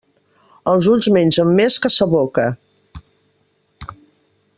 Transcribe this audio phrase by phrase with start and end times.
[0.71, 2.47] Els ulls mengen més que sa boca.